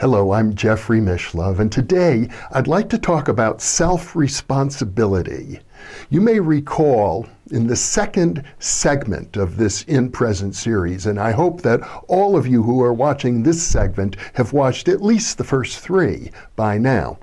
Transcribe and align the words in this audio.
Hello, 0.00 0.32
I'm 0.32 0.54
Jeffrey 0.54 0.98
Mishlove, 0.98 1.58
and 1.58 1.70
today 1.70 2.30
I'd 2.52 2.66
like 2.66 2.88
to 2.88 2.96
talk 2.96 3.28
about 3.28 3.60
self 3.60 4.16
responsibility. 4.16 5.60
You 6.08 6.22
may 6.22 6.40
recall 6.40 7.26
in 7.50 7.66
the 7.66 7.76
second 7.76 8.42
segment 8.58 9.36
of 9.36 9.58
this 9.58 9.82
in 9.82 10.10
present 10.10 10.54
series, 10.54 11.04
and 11.04 11.20
I 11.20 11.32
hope 11.32 11.60
that 11.60 11.86
all 12.08 12.34
of 12.34 12.46
you 12.46 12.62
who 12.62 12.82
are 12.82 12.94
watching 12.94 13.42
this 13.42 13.62
segment 13.62 14.16
have 14.32 14.54
watched 14.54 14.88
at 14.88 15.02
least 15.02 15.36
the 15.36 15.44
first 15.44 15.80
three 15.80 16.30
by 16.56 16.78
now. 16.78 17.18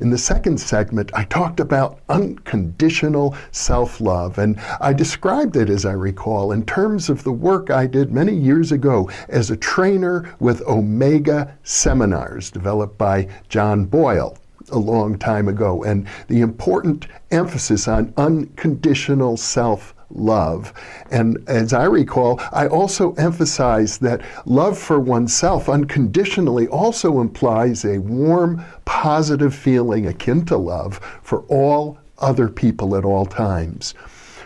In 0.00 0.10
the 0.10 0.18
second 0.18 0.58
segment, 0.58 1.10
I 1.14 1.24
talked 1.24 1.60
about 1.60 2.00
unconditional 2.08 3.36
self 3.50 4.00
love, 4.00 4.38
and 4.38 4.58
I 4.80 4.92
described 4.92 5.56
it, 5.56 5.68
as 5.68 5.84
I 5.84 5.92
recall, 5.92 6.52
in 6.52 6.64
terms 6.64 7.08
of 7.08 7.24
the 7.24 7.32
work 7.32 7.70
I 7.70 7.86
did 7.86 8.12
many 8.12 8.34
years 8.34 8.72
ago 8.72 9.10
as 9.28 9.50
a 9.50 9.56
trainer 9.56 10.34
with 10.40 10.62
Omega 10.62 11.56
Seminars, 11.62 12.50
developed 12.50 12.98
by 12.98 13.28
John 13.48 13.84
Boyle 13.84 14.38
a 14.70 14.78
long 14.78 15.18
time 15.18 15.48
ago, 15.48 15.82
and 15.82 16.06
the 16.28 16.40
important 16.40 17.06
emphasis 17.30 17.88
on 17.88 18.14
unconditional 18.16 19.36
self 19.36 19.94
love. 20.14 20.72
And 21.10 21.42
as 21.46 21.72
I 21.72 21.84
recall, 21.84 22.40
I 22.52 22.66
also 22.66 23.12
emphasized 23.14 24.02
that 24.02 24.22
love 24.44 24.78
for 24.78 25.00
oneself 25.00 25.68
unconditionally 25.68 26.68
also 26.68 27.20
implies 27.20 27.84
a 27.84 27.98
warm, 27.98 28.64
positive 29.02 29.52
feeling 29.52 30.06
akin 30.06 30.44
to 30.44 30.56
love 30.56 31.00
for 31.24 31.40
all 31.48 31.98
other 32.18 32.48
people 32.48 32.94
at 32.94 33.04
all 33.04 33.26
times. 33.26 33.94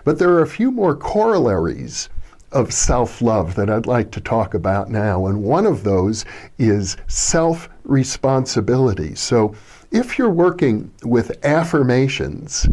But 0.02 0.19
there 0.19 0.30
are 0.30 0.41
a 0.41 0.46
few 0.46 0.70
more 0.70 0.96
corollaries 0.96 2.09
of 2.52 2.73
self 2.73 3.20
love 3.20 3.55
that 3.56 3.69
I'd 3.69 3.84
like 3.84 4.10
to 4.12 4.20
talk 4.20 4.55
about 4.55 4.88
now. 4.88 5.27
And 5.27 5.42
one 5.42 5.66
of 5.66 5.84
those 5.84 6.24
is 6.56 6.96
self 7.06 7.69
responsibility. 7.84 9.15
So 9.15 9.55
if 9.91 10.16
you're 10.16 10.30
working 10.30 10.91
with 11.04 11.45
affirmations, 11.45 12.66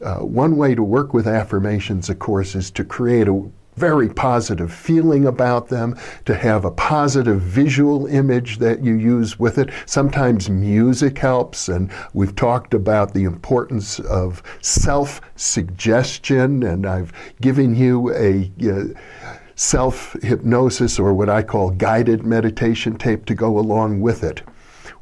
uh, 0.00 0.20
one 0.20 0.56
way 0.56 0.74
to 0.74 0.82
work 0.82 1.12
with 1.12 1.26
affirmations, 1.26 2.08
of 2.08 2.18
course, 2.18 2.54
is 2.54 2.70
to 2.70 2.82
create 2.82 3.28
a 3.28 3.42
very 3.76 4.08
positive 4.08 4.72
feeling 4.72 5.26
about 5.26 5.68
them, 5.68 5.96
to 6.24 6.34
have 6.34 6.64
a 6.64 6.70
positive 6.70 7.40
visual 7.40 8.06
image 8.06 8.58
that 8.58 8.84
you 8.84 8.94
use 8.94 9.38
with 9.38 9.58
it. 9.58 9.70
Sometimes 9.86 10.48
music 10.48 11.18
helps, 11.18 11.68
and 11.68 11.90
we've 12.12 12.36
talked 12.36 12.74
about 12.74 13.14
the 13.14 13.24
importance 13.24 13.98
of 14.00 14.42
self 14.60 15.20
suggestion, 15.36 16.62
and 16.62 16.86
I've 16.86 17.12
given 17.40 17.74
you 17.74 18.14
a 18.14 18.50
uh, 18.70 18.84
self 19.56 20.16
hypnosis 20.22 20.98
or 20.98 21.14
what 21.14 21.28
I 21.28 21.42
call 21.42 21.70
guided 21.70 22.24
meditation 22.24 22.96
tape 22.96 23.26
to 23.26 23.34
go 23.34 23.58
along 23.58 24.00
with 24.00 24.24
it. 24.24 24.42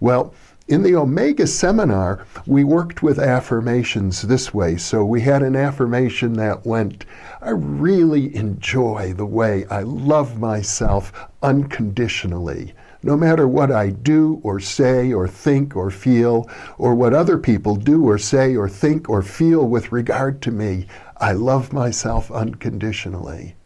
Well, 0.01 0.35
in 0.69 0.83
the 0.83 0.95
Omega 0.95 1.47
seminar, 1.47 2.25
we 2.47 2.63
worked 2.63 3.03
with 3.03 3.19
affirmations 3.19 4.23
this 4.23 4.55
way. 4.55 4.77
So 4.77 5.05
we 5.05 5.21
had 5.21 5.43
an 5.43 5.57
affirmation 5.57 6.35
that 6.35 6.65
went, 6.65 7.05
I 7.41 7.51
really 7.51 8.35
enjoy 8.37 9.13
the 9.13 9.27
way 9.27 9.67
I 9.67 9.83
love 9.83 10.39
myself 10.39 11.13
unconditionally. 11.43 12.75
No 13.03 13.17
matter 13.17 13.49
what 13.49 13.73
I 13.73 13.91
do 13.91 14.41
or 14.45 14.61
say 14.61 15.13
or 15.13 15.27
think 15.27 15.75
or 15.75 15.91
feel, 15.91 16.49
or 16.79 16.95
what 16.95 17.13
other 17.13 17.37
people 17.37 17.75
do 17.75 18.09
or 18.09 18.17
say 18.17 18.55
or 18.55 18.69
think 18.69 19.09
or 19.09 19.23
feel 19.23 19.67
with 19.67 19.91
regard 19.91 20.41
to 20.43 20.53
me, 20.53 20.87
I 21.17 21.33
love 21.33 21.73
myself 21.73 22.31
unconditionally. 22.31 23.57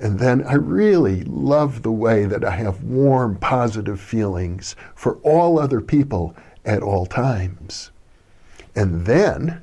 And 0.00 0.18
then 0.18 0.42
I 0.44 0.54
really 0.54 1.22
love 1.24 1.82
the 1.82 1.92
way 1.92 2.26
that 2.26 2.44
I 2.44 2.50
have 2.50 2.84
warm, 2.84 3.36
positive 3.36 4.00
feelings 4.00 4.76
for 4.94 5.16
all 5.22 5.58
other 5.58 5.80
people 5.80 6.36
at 6.64 6.82
all 6.82 7.06
times. 7.06 7.90
And 8.74 9.06
then, 9.06 9.62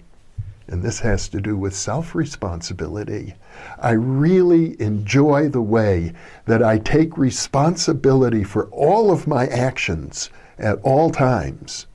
and 0.67 0.81
this 0.81 0.99
has 1.01 1.29
to 1.29 1.41
do 1.41 1.55
with 1.55 1.75
self 1.75 2.15
responsibility, 2.15 3.35
I 3.79 3.91
really 3.91 4.79
enjoy 4.81 5.49
the 5.49 5.61
way 5.61 6.13
that 6.45 6.63
I 6.63 6.79
take 6.79 7.17
responsibility 7.17 8.43
for 8.43 8.65
all 8.67 9.11
of 9.11 9.27
my 9.27 9.45
actions 9.47 10.31
at 10.57 10.79
all 10.81 11.11
times. 11.11 11.85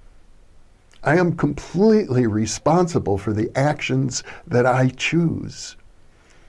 I 1.03 1.16
am 1.16 1.37
completely 1.37 2.27
responsible 2.27 3.19
for 3.19 3.32
the 3.32 3.50
actions 3.56 4.22
that 4.47 4.66
I 4.66 4.88
choose. 4.91 5.77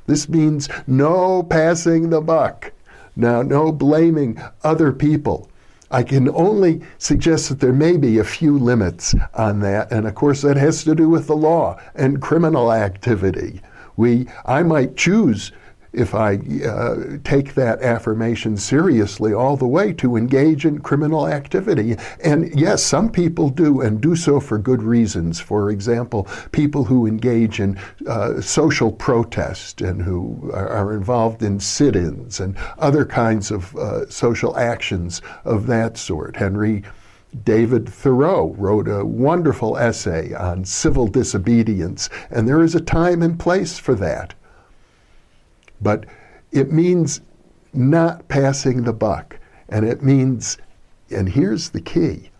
This 0.09 0.27
means 0.27 0.67
no 0.87 1.43
passing 1.43 2.09
the 2.09 2.19
buck. 2.19 2.71
Now, 3.15 3.43
no 3.43 3.71
blaming 3.71 4.41
other 4.63 4.91
people. 4.91 5.51
I 5.91 6.01
can 6.01 6.27
only 6.29 6.81
suggest 6.97 7.47
that 7.49 7.59
there 7.59 7.73
may 7.73 7.95
be 7.95 8.17
a 8.17 8.23
few 8.23 8.57
limits 8.57 9.13
on 9.35 9.59
that, 9.59 9.91
and 9.91 10.07
of 10.07 10.15
course, 10.15 10.41
that 10.41 10.57
has 10.57 10.83
to 10.85 10.95
do 10.95 11.07
with 11.07 11.27
the 11.27 11.35
law 11.35 11.79
and 11.93 12.23
criminal 12.23 12.73
activity. 12.73 13.61
We, 13.97 14.27
I 14.47 14.63
might 14.63 14.97
choose 14.97 15.51
if 15.93 16.13
I 16.13 16.35
uh, 16.65 17.17
take 17.23 17.55
that 17.55 17.81
affirmation 17.81 18.57
seriously 18.57 19.33
all 19.33 19.57
the 19.57 19.67
way 19.67 19.93
to 19.93 20.15
engage 20.15 20.65
in 20.65 20.79
criminal 20.79 21.27
activity. 21.27 21.95
And 22.23 22.57
yes, 22.59 22.83
some 22.83 23.11
people 23.11 23.49
do 23.49 23.81
and 23.81 23.99
do 23.99 24.15
so 24.15 24.39
for 24.39 24.57
good 24.57 24.83
reasons. 24.83 25.39
For 25.39 25.71
example, 25.71 26.27
people 26.51 26.83
who 26.83 27.07
engage 27.07 27.59
in 27.59 27.79
uh, 28.07 28.41
social 28.41 28.91
protest 28.91 29.81
and 29.81 30.01
who 30.01 30.51
are, 30.53 30.89
involved 30.89 31.43
in 31.43 31.59
sit 31.59 31.95
ins 31.95 32.39
and 32.39 32.57
other 32.79 33.05
kinds 33.05 33.51
of 33.51 33.75
uh, 33.75 34.09
social 34.09 34.57
actions 34.57 35.21
of 35.45 35.67
that 35.67 35.97
sort. 35.97 36.35
Henry 36.35 36.83
David 37.43 37.87
Thoreau 37.87 38.55
wrote 38.57 38.87
a 38.87 39.05
wonderful 39.05 39.77
essay 39.77 40.33
on 40.33 40.65
civil 40.65 41.05
disobedience, 41.05 42.09
and 42.31 42.47
there 42.47 42.63
is 42.63 42.73
a 42.73 42.81
time 42.81 43.21
and 43.21 43.37
place 43.37 43.77
for 43.77 43.93
that. 43.95 44.33
But 45.81 46.05
it 46.51 46.71
means 46.71 47.21
not 47.73 48.27
passing 48.27 48.83
the 48.83 48.93
buck. 48.93 49.39
And 49.67 49.85
it 49.85 50.01
means, 50.01 50.57
and 51.09 51.29
here's 51.29 51.69
the 51.69 51.81
key 51.81 52.31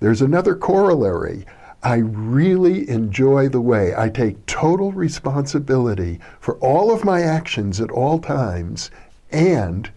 there's 0.00 0.22
another 0.22 0.54
corollary. 0.54 1.44
I 1.82 1.96
really 1.96 2.88
enjoy 2.88 3.48
the 3.48 3.60
way 3.60 3.94
I 3.96 4.08
take 4.08 4.46
total 4.46 4.92
responsibility 4.92 6.18
for 6.40 6.56
all 6.56 6.92
of 6.92 7.04
my 7.04 7.22
actions 7.22 7.80
at 7.80 7.90
all 7.90 8.18
times, 8.18 8.90
and 9.30 9.90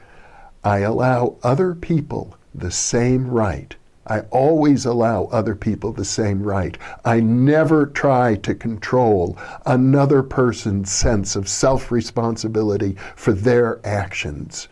I 0.64 0.80
allow 0.80 1.38
other 1.44 1.74
people 1.74 2.36
the 2.54 2.72
same 2.72 3.30
right 3.30 3.76
I 4.12 4.26
always 4.30 4.84
allow 4.86 5.28
other 5.28 5.56
people 5.56 5.94
the 5.94 6.04
same 6.04 6.44
right. 6.44 6.78
I 7.06 7.22
never 7.22 7.86
try 7.86 8.36
to 8.36 8.54
control 8.54 9.38
another 9.66 10.22
person's 10.22 10.92
sense 10.92 11.38
of 11.38 11.48
self 11.48 11.94
responsibility 11.94 12.98
for 13.16 13.32
their 13.32 13.80
actions. 13.88 14.68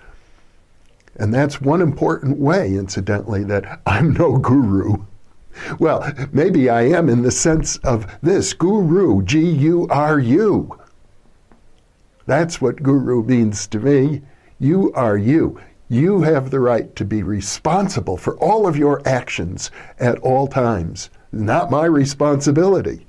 And 1.16 1.34
that's 1.34 1.62
one 1.62 1.82
important 1.82 2.38
way, 2.38 2.76
incidentally, 2.76 3.46
that 3.46 3.80
I'm 3.86 4.12
no 4.12 4.38
guru. 4.40 5.06
Well, 5.80 6.12
maybe 6.34 6.70
I 6.70 6.82
am 6.82 7.08
in 7.08 7.22
the 7.22 7.32
sense 7.32 7.78
of 7.78 8.08
this 8.22 8.52
guru, 8.52 9.24
G 9.24 9.40
U 9.40 9.88
R 9.90 10.20
U. 10.20 10.78
That's 12.26 12.60
what 12.60 12.84
guru 12.84 13.24
means 13.24 13.68
to 13.68 13.80
me. 13.80 14.22
You 14.60 14.92
are 14.96 15.18
you. 15.18 15.62
You 15.92 16.22
have 16.22 16.52
the 16.52 16.60
right 16.60 16.96
to 16.98 17.04
be 17.04 17.24
responsible 17.24 18.16
for 18.16 18.38
all 18.38 18.68
of 18.68 18.78
your 18.78 19.02
actions 19.08 19.72
at 20.00 20.20
all 20.20 20.48
times. 20.48 21.10
Not 21.32 21.72
my 21.72 21.86
responsibility. 21.86 23.08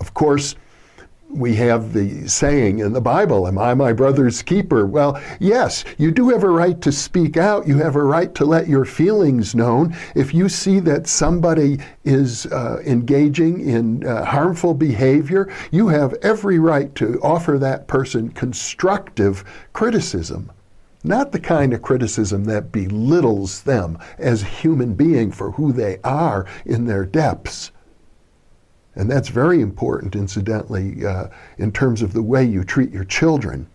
Of 0.00 0.12
course, 0.12 0.56
we 1.30 1.54
have 1.54 1.92
the 1.92 2.28
saying 2.28 2.80
in 2.80 2.92
the 2.92 3.00
Bible, 3.00 3.46
Am 3.46 3.58
I 3.58 3.74
my 3.74 3.92
brother's 3.92 4.42
keeper? 4.42 4.86
Well, 4.86 5.20
yes, 5.38 5.84
you 5.98 6.10
do 6.10 6.28
have 6.30 6.42
a 6.42 6.50
right 6.50 6.80
to 6.82 6.92
speak 6.92 7.36
out. 7.36 7.66
You 7.66 7.78
have 7.78 7.96
a 7.96 8.02
right 8.02 8.34
to 8.34 8.44
let 8.44 8.68
your 8.68 8.84
feelings 8.84 9.54
known. 9.54 9.94
If 10.14 10.34
you 10.34 10.48
see 10.48 10.80
that 10.80 11.06
somebody 11.06 11.78
is 12.04 12.46
uh, 12.46 12.82
engaging 12.84 13.68
in 13.68 14.06
uh, 14.06 14.24
harmful 14.24 14.74
behavior, 14.74 15.52
you 15.70 15.88
have 15.88 16.14
every 16.22 16.58
right 16.58 16.94
to 16.96 17.20
offer 17.22 17.58
that 17.58 17.86
person 17.86 18.30
constructive 18.30 19.44
criticism. 19.72 20.50
Not 21.02 21.32
the 21.32 21.40
kind 21.40 21.72
of 21.72 21.80
criticism 21.80 22.44
that 22.44 22.72
belittles 22.72 23.62
them 23.62 23.98
as 24.18 24.42
a 24.42 24.46
human 24.46 24.94
being 24.94 25.32
for 25.32 25.52
who 25.52 25.72
they 25.72 25.98
are 26.04 26.44
in 26.66 26.84
their 26.84 27.06
depths 27.06 27.70
and 28.94 29.10
that's 29.10 29.28
very 29.28 29.60
important, 29.60 30.16
incidentally, 30.16 31.04
uh, 31.06 31.28
in 31.58 31.72
terms 31.72 32.02
of 32.02 32.12
the 32.12 32.22
way 32.22 32.44
you 32.44 32.64
treat 32.64 32.90
your 32.90 33.04
children. 33.04 33.66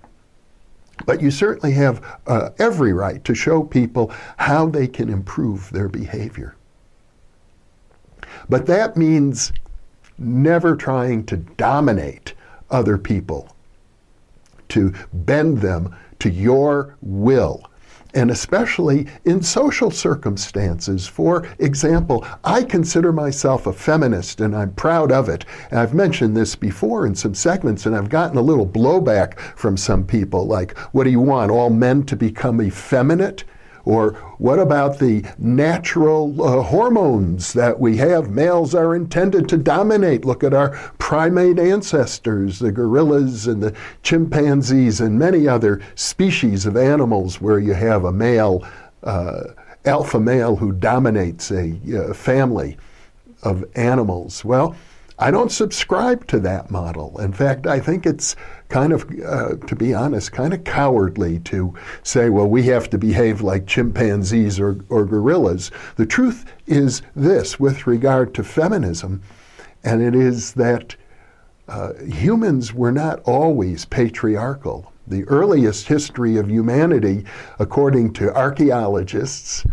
But 1.05 1.21
you 1.21 1.31
certainly 1.31 1.73
have 1.73 2.03
uh, 2.27 2.49
every 2.57 2.93
right 2.93 3.23
to 3.25 3.35
show 3.35 3.63
people 3.63 4.11
how 4.37 4.67
they 4.67 4.87
can 4.87 5.09
improve 5.09 5.69
their 5.71 5.89
behavior. 5.89 6.55
But 8.49 8.65
that 8.67 8.95
means 8.95 9.51
never 10.17 10.75
trying 10.75 11.25
to 11.25 11.37
dominate 11.37 12.33
other 12.69 12.97
people, 12.97 13.55
to 14.69 14.93
bend 15.13 15.59
them 15.59 15.95
to 16.19 16.29
your 16.29 16.95
will 17.01 17.63
and 18.15 18.31
especially 18.31 19.05
in 19.25 19.43
social 19.43 19.91
circumstances. 19.91 21.05
For 21.05 21.47
example, 21.59 22.25
I 22.43 22.63
consider 22.63 23.11
myself 23.11 23.67
a 23.67 23.73
feminist 23.73 24.41
and 24.41 24.55
I'm 24.55 24.73
proud 24.73 25.11
of 25.11 25.29
it. 25.29 25.45
And 25.69 25.79
I've 25.79 25.93
mentioned 25.93 26.35
this 26.35 26.55
before 26.55 27.05
in 27.05 27.13
some 27.13 27.35
segments, 27.35 27.85
and 27.85 27.95
I've 27.95 28.09
gotten 28.09 28.37
a 28.37 28.41
little 28.41 28.65
blowback 28.65 29.37
from 29.57 29.77
some 29.77 30.05
people 30.05 30.47
like, 30.47 30.77
what 30.93 31.03
do 31.03 31.09
you 31.09 31.19
want, 31.19 31.51
all 31.51 31.69
men 31.69 32.03
to 32.05 32.15
become 32.15 32.61
effeminate? 32.61 33.43
Or 33.85 34.13
what 34.39 34.57
about 34.57 34.97
the 34.97 35.23
natural 35.37 36.41
uh, 36.41 36.63
hormones 36.63 37.53
that 37.53 37.79
we 37.79 37.97
have? 37.97 38.31
Males 38.31 38.73
are 38.73 38.95
intended 38.95 39.47
to 39.49 39.57
dominate. 39.57 40.25
Look 40.25 40.43
at 40.43 40.55
our 40.55 40.71
primate 40.97 41.59
ancestors, 41.59 42.57
the 42.57 42.71
gorillas 42.71 43.45
and 43.45 43.61
the 43.61 43.75
chimpanzees, 44.01 44.99
and 44.99 45.19
many 45.19 45.47
other 45.47 45.81
species 45.93 46.65
of 46.65 46.75
animals 46.75 47.39
where 47.39 47.59
you 47.59 47.73
have 47.73 48.05
a 48.05 48.11
male, 48.11 48.67
uh, 49.03 49.43
alpha 49.85 50.19
male, 50.19 50.55
who 50.55 50.71
dominates 50.71 51.51
a 51.51 51.79
uh, 51.95 52.13
family 52.13 52.77
of 53.43 53.63
animals. 53.75 54.43
Well, 54.43 54.75
I 55.17 55.31
don't 55.31 55.51
subscribe 55.51 56.27
to 56.27 56.39
that 56.41 56.69
model. 56.69 57.17
In 57.19 57.31
fact, 57.31 57.67
I 57.67 57.79
think 57.79 58.05
it's 58.05 58.35
kind 58.67 58.91
of, 58.91 59.09
uh, 59.25 59.55
to 59.67 59.75
be 59.75 59.93
honest, 59.93 60.33
kind 60.33 60.53
of 60.53 60.63
cowardly 60.65 61.39
to 61.39 61.73
say, 62.03 62.29
well, 62.29 62.47
we 62.47 62.63
have 62.63 62.89
to 62.89 62.97
behave 62.97 63.41
like 63.41 63.65
chimpanzees 63.65 64.59
or, 64.59 64.77
or 64.89 65.05
gorillas. 65.05 65.71
The 65.95 66.05
truth 66.05 66.45
is 66.67 67.01
this 67.15 67.59
with 67.59 67.87
regard 67.87 68.33
to 68.35 68.43
feminism, 68.43 69.21
and 69.83 70.01
it 70.01 70.15
is 70.15 70.53
that 70.53 70.95
uh, 71.67 71.93
humans 72.03 72.73
were 72.73 72.91
not 72.91 73.21
always 73.21 73.85
patriarchal. 73.85 74.91
The 75.07 75.23
earliest 75.25 75.87
history 75.87 76.37
of 76.37 76.49
humanity, 76.49 77.25
according 77.59 78.13
to 78.13 78.35
archaeologists, 78.35 79.65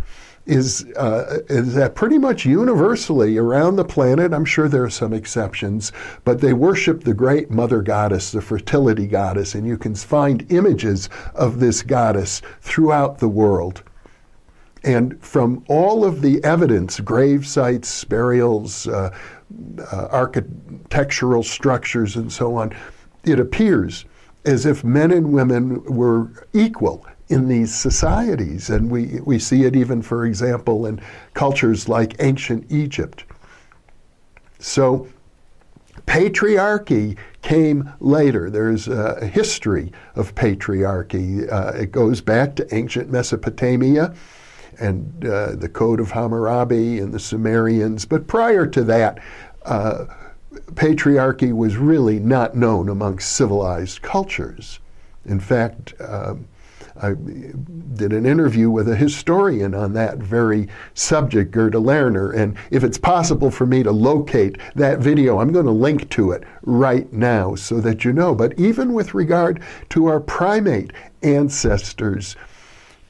is, 0.45 0.85
uh, 0.97 1.39
is 1.47 1.73
that 1.75 1.95
pretty 1.95 2.17
much 2.17 2.45
universally 2.45 3.37
around 3.37 3.77
the 3.77 3.85
planet, 3.85 4.33
I'm 4.33 4.45
sure 4.45 4.67
there 4.67 4.83
are 4.83 4.89
some 4.89 5.13
exceptions, 5.13 5.91
but 6.25 6.41
they 6.41 6.53
worship 6.53 7.03
the 7.03 7.13
great 7.13 7.49
mother 7.49 7.81
goddess, 7.81 8.31
the 8.31 8.41
fertility 8.41 9.07
goddess, 9.07 9.55
and 9.55 9.65
you 9.65 9.77
can 9.77 9.95
find 9.95 10.51
images 10.51 11.09
of 11.33 11.59
this 11.59 11.81
goddess 11.81 12.41
throughout 12.61 13.19
the 13.19 13.29
world. 13.29 13.83
And 14.83 15.23
from 15.23 15.63
all 15.69 16.03
of 16.03 16.21
the 16.21 16.43
evidence, 16.43 16.99
grave 16.99 17.47
sites, 17.47 18.03
burials, 18.03 18.85
uh, 18.87 19.15
uh, 19.79 20.07
architectural 20.11 21.43
structures, 21.43 22.17
and 22.17 22.31
so 22.31 22.55
on, 22.55 22.75
it 23.23 23.39
appears 23.39 24.03
as 24.43 24.65
if 24.65 24.83
men 24.83 25.11
and 25.11 25.31
women 25.31 25.81
were 25.85 26.29
equal 26.51 27.05
in 27.33 27.47
these 27.47 27.73
societies. 27.73 28.69
And 28.69 28.89
we, 28.89 29.19
we 29.25 29.39
see 29.39 29.63
it 29.63 29.75
even, 29.75 30.01
for 30.01 30.25
example, 30.25 30.85
in 30.85 31.01
cultures 31.33 31.89
like 31.89 32.15
ancient 32.19 32.71
Egypt. 32.71 33.25
So, 34.59 35.07
patriarchy 36.05 37.17
came 37.41 37.91
later. 37.99 38.49
There's 38.49 38.87
a 38.87 39.25
history 39.25 39.91
of 40.15 40.33
patriarchy. 40.35 41.51
Uh, 41.51 41.73
it 41.75 41.91
goes 41.91 42.21
back 42.21 42.55
to 42.55 42.73
ancient 42.73 43.11
Mesopotamia 43.11 44.13
and 44.79 45.25
uh, 45.25 45.55
the 45.55 45.69
Code 45.69 45.99
of 45.99 46.11
Hammurabi 46.11 46.99
and 46.99 47.13
the 47.13 47.19
Sumerians. 47.19 48.05
But 48.05 48.27
prior 48.27 48.65
to 48.67 48.83
that, 48.85 49.19
uh, 49.65 50.05
patriarchy 50.73 51.53
was 51.53 51.77
really 51.77 52.19
not 52.19 52.55
known 52.55 52.89
amongst 52.89 53.35
civilized 53.35 54.01
cultures. 54.01 54.79
In 55.25 55.39
fact, 55.39 55.93
um, 55.99 56.47
I 57.03 57.15
did 57.95 58.13
an 58.13 58.25
interview 58.25 58.69
with 58.69 58.87
a 58.87 58.95
historian 58.95 59.75
on 59.75 59.91
that 59.93 60.19
very 60.19 60.69
subject, 60.93 61.51
Gerda 61.51 61.77
Lerner, 61.77 62.33
and 62.33 62.55
if 62.71 62.81
it's 62.81 62.97
possible 62.97 63.51
for 63.51 63.65
me 63.65 63.83
to 63.83 63.91
locate 63.91 64.57
that 64.75 64.99
video, 64.99 65.39
I'm 65.39 65.51
going 65.51 65.65
to 65.65 65.71
link 65.71 66.09
to 66.11 66.31
it 66.31 66.43
right 66.61 67.11
now 67.11 67.55
so 67.55 67.81
that 67.81 68.05
you 68.05 68.13
know. 68.13 68.33
But 68.33 68.57
even 68.57 68.93
with 68.93 69.13
regard 69.13 69.61
to 69.89 70.05
our 70.07 70.21
primate 70.21 70.93
ancestors, 71.23 72.37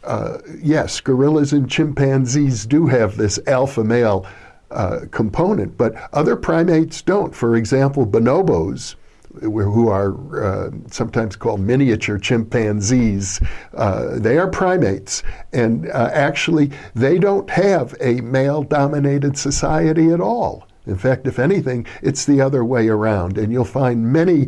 uh, 0.04 0.40
yes, 0.60 1.00
gorillas 1.00 1.54
and 1.54 1.70
chimpanzees 1.70 2.66
do 2.66 2.88
have 2.88 3.16
this 3.16 3.40
alpha 3.46 3.84
male 3.84 4.26
uh, 4.72 5.02
component, 5.12 5.78
but 5.78 5.94
other 6.14 6.36
primates 6.36 7.04
don't. 7.04 7.36
For 7.36 7.56
example, 7.56 8.08
bonobos 8.08 8.96
who 9.42 9.90
are 9.90 10.44
uh, 10.44 10.72
sometimes 10.88 11.36
called 11.36 11.60
miniature 11.60 12.18
chimpanzees. 12.18 13.42
Uh, 13.74 14.20
they 14.20 14.38
are 14.38 14.48
primates, 14.48 15.24
and 15.52 15.90
uh, 15.90 16.10
actually, 16.14 16.72
they 16.96 17.18
don't 17.18 17.50
have 17.50 17.96
a 18.00 18.22
male 18.22 18.64
dominated 18.64 19.38
society 19.38 20.10
at 20.10 20.22
all. 20.22 20.68
In 20.86 20.98
fact, 20.98 21.28
if 21.28 21.40
anything, 21.40 21.86
it's 22.02 22.26
the 22.26 22.42
other 22.42 22.64
way 22.64 22.90
around, 22.90 23.38
and 23.38 23.52
you'll 23.52 23.66
find 23.66 24.12
many 24.12 24.48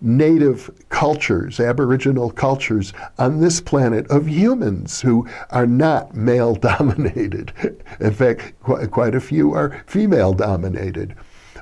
native 0.00 0.70
cultures, 0.88 1.60
Aboriginal 1.60 2.30
cultures 2.30 2.92
on 3.18 3.40
this 3.40 3.60
planet 3.60 4.10
of 4.10 4.28
humans 4.28 5.00
who 5.00 5.28
are 5.50 5.66
not 5.66 6.14
male 6.14 6.54
dominated. 6.54 7.52
In 8.00 8.12
fact, 8.12 8.54
qu- 8.62 8.86
quite 8.88 9.14
a 9.14 9.20
few 9.20 9.52
are 9.52 9.82
female 9.86 10.32
dominated. 10.32 11.14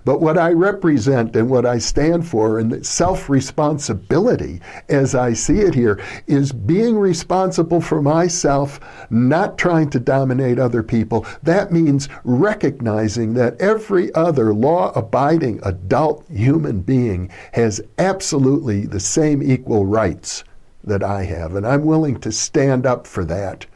But 0.04 0.20
what 0.20 0.38
I 0.38 0.52
represent 0.52 1.36
and 1.36 1.50
what 1.50 1.66
I 1.66 1.78
stand 1.78 2.26
for 2.26 2.58
and 2.58 2.84
self 2.84 3.28
responsibility, 3.28 4.60
as 4.88 5.14
I 5.14 5.32
see 5.32 5.60
it 5.60 5.74
here, 5.74 6.00
is 6.26 6.52
being 6.52 6.96
responsible 6.96 7.80
for 7.80 8.00
myself, 8.02 8.80
not 9.10 9.58
trying 9.58 9.90
to 9.90 10.00
dominate 10.00 10.58
other 10.58 10.82
people. 10.82 11.26
That 11.42 11.72
means 11.72 12.08
recognizing 12.24 13.34
that 13.34 13.60
every 13.60 14.14
other 14.14 14.54
law 14.54 14.92
abiding 14.94 15.60
adult 15.62 16.24
human 16.30 16.80
being 16.80 17.30
has 17.52 17.80
absolutely 17.98 18.86
the 18.86 19.00
same 19.00 19.42
equal 19.42 19.86
rights 19.86 20.44
that 20.84 21.02
I 21.02 21.24
have. 21.24 21.54
And 21.54 21.66
I'm 21.66 21.84
willing 21.84 22.18
to 22.20 22.32
stand 22.32 22.86
up 22.86 23.06
for 23.06 23.24
that. 23.26 23.66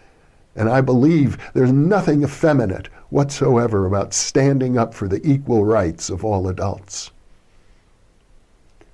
And 0.54 0.68
I 0.68 0.80
believe 0.80 1.38
there's 1.54 1.72
nothing 1.72 2.22
effeminate 2.22 2.88
whatsoever 3.10 3.86
about 3.86 4.14
standing 4.14 4.76
up 4.76 4.94
for 4.94 5.08
the 5.08 5.26
equal 5.26 5.64
rights 5.64 6.10
of 6.10 6.24
all 6.24 6.48
adults. 6.48 7.10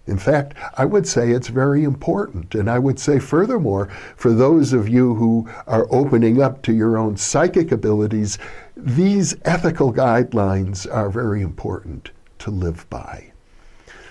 In 0.09 0.17
fact, 0.17 0.55
I 0.79 0.87
would 0.87 1.07
say 1.07 1.33
it's 1.33 1.49
very 1.49 1.85
important. 1.85 2.55
And 2.55 2.71
I 2.71 2.79
would 2.79 2.99
say, 2.99 3.19
furthermore, 3.19 3.91
for 4.17 4.33
those 4.33 4.73
of 4.73 4.89
you 4.89 5.15
who 5.15 5.47
are 5.67 5.87
opening 5.91 6.41
up 6.41 6.63
to 6.63 6.73
your 6.73 6.97
own 6.97 7.19
psychic 7.19 7.71
abilities, 7.73 8.39
these 8.75 9.37
ethical 9.45 9.93
guidelines 9.93 10.91
are 10.91 11.11
very 11.11 11.43
important 11.43 12.11
to 12.39 12.51
live 12.51 12.89
by. 12.89 13.33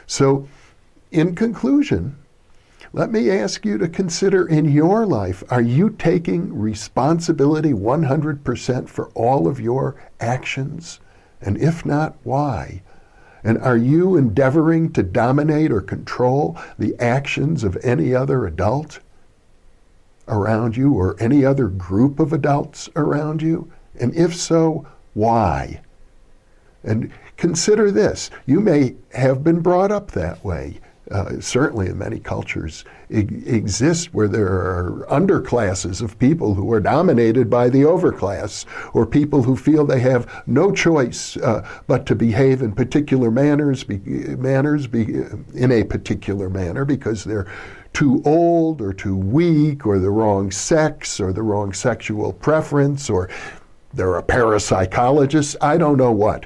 So, 0.06 0.48
in 1.12 1.34
conclusion, 1.36 2.16
let 2.94 3.12
me 3.12 3.30
ask 3.30 3.66
you 3.66 3.78
to 3.78 3.88
consider 3.88 4.48
in 4.48 4.66
your 4.66 5.06
life 5.06 5.44
are 5.50 5.62
you 5.62 5.90
taking 5.90 6.58
responsibility 6.58 7.74
100% 7.74 8.88
for 8.88 9.10
all 9.10 9.48
of 9.48 9.60
your 9.60 9.96
actions? 10.20 11.00
And 11.42 11.58
if 11.58 11.86
not, 11.86 12.16
why? 12.24 12.82
And 13.44 13.58
are 13.60 13.78
you 13.78 14.16
endeavoring 14.16 14.92
to 14.94 15.04
dominate 15.04 15.72
or 15.72 15.82
control 15.82 16.58
the 16.80 16.96
actions 17.00 17.64
of 17.64 17.78
any 17.84 18.16
other 18.16 18.46
adult 18.46 19.00
around 20.28 20.76
you 20.76 20.94
or 20.94 21.16
any 21.20 21.46
other 21.46 21.68
group 21.68 22.20
of 22.20 22.34
adults 22.34 22.90
around 22.96 23.42
you? 23.42 23.72
And 24.00 24.16
if 24.16 24.36
so, 24.36 24.88
why? 25.14 25.82
And 26.84 27.12
consider 27.36 27.92
this 27.92 28.32
you 28.46 28.60
may 28.60 28.96
have 29.14 29.44
been 29.44 29.60
brought 29.60 29.92
up 29.92 30.12
that 30.12 30.44
way 30.44 30.80
uh, 31.12 31.40
certainly 31.40 31.88
in 31.88 31.98
many 31.98 32.20
cultures, 32.20 32.84
exist 33.10 34.14
where 34.14 34.28
there 34.28 34.48
are 34.48 35.06
underclasses 35.10 36.02
of 36.02 36.20
people 36.20 36.54
who 36.54 36.72
are 36.74 36.80
dominated 36.80 37.50
by 37.50 37.70
the 37.70 37.82
overclass, 37.82 38.66
or 38.94 39.06
people 39.06 39.44
who 39.44 39.56
feel 39.56 39.86
they 39.86 40.00
have 40.00 40.44
no 40.48 40.72
choice 40.72 41.38
uh, 41.38 41.68
but 41.88 42.06
to 42.06 42.16
behave 42.16 42.62
in 42.62 42.74
particular 42.74 43.32
manners, 43.32 43.84
be, 43.84 43.98
manners 44.36 44.88
be, 44.88 45.24
in 45.54 45.72
a 45.72 45.84
particular 45.84 46.50
manner 46.50 46.84
because 46.84 47.24
they're 47.24 47.48
too 47.94 48.22
old 48.26 48.82
or 48.82 48.94
too 48.94 49.16
weak 49.16 49.86
or 49.86 50.00
the 50.00 50.10
wrong 50.10 50.52
sex 50.52 51.20
or 51.20 51.32
the 51.34 51.42
wrong 51.42 51.74
sexual 51.74 52.34
preference 52.34 53.10
or 53.10 53.30
they're 53.94 54.18
a 54.18 54.24
parapsychologist. 54.24 55.56
I 55.62 55.78
don't 55.78 55.98
know 55.98 56.12
what, 56.12 56.46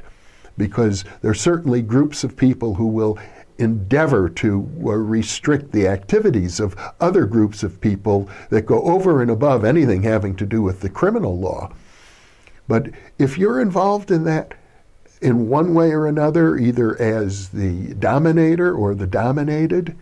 because 0.57 1.03
there 1.21 1.31
are 1.31 1.33
certainly 1.33 1.81
groups 1.81 2.23
of 2.23 2.37
people 2.37 2.75
who 2.75 2.87
will 2.87 3.17
endeavor 3.61 4.27
to 4.27 4.69
uh, 4.83 4.91
restrict 4.91 5.71
the 5.71 5.87
activities 5.87 6.59
of 6.59 6.75
other 6.99 7.25
groups 7.25 7.63
of 7.63 7.79
people 7.79 8.27
that 8.49 8.65
go 8.65 8.81
over 8.81 9.21
and 9.21 9.31
above 9.31 9.63
anything 9.63 10.03
having 10.03 10.35
to 10.35 10.45
do 10.45 10.61
with 10.61 10.81
the 10.81 10.89
criminal 10.89 11.39
law. 11.39 11.71
But 12.67 12.89
if 13.17 13.37
you're 13.37 13.61
involved 13.61 14.11
in 14.11 14.23
that 14.25 14.53
in 15.21 15.47
one 15.47 15.73
way 15.75 15.91
or 15.91 16.07
another, 16.07 16.57
either 16.57 16.99
as 16.99 17.49
the 17.49 17.93
dominator 17.93 18.73
or 18.73 18.95
the 18.95 19.07
dominated, 19.07 19.95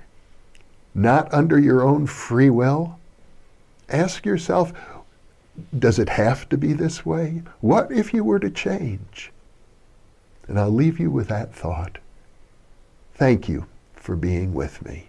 not 0.95 1.31
under 1.33 1.59
your 1.59 1.83
own 1.83 2.07
free 2.07 2.49
will, 2.49 2.97
ask 3.89 4.25
yourself 4.25 4.71
does 5.77 5.99
it 5.99 6.09
have 6.09 6.47
to 6.49 6.57
be 6.57 6.71
this 6.71 7.05
way? 7.05 7.43
What 7.59 7.91
if 7.91 8.13
you 8.13 8.23
were 8.23 8.39
to 8.39 8.49
change? 8.49 9.31
And 10.47 10.57
I'll 10.57 10.71
leave 10.71 10.99
you 10.99 11.11
with 11.11 11.27
that 11.27 11.53
thought. 11.53 11.97
Thank 13.19 13.49
you 13.49 13.65
for 13.95 14.15
being 14.15 14.53
with 14.53 14.81
me. 14.85 15.08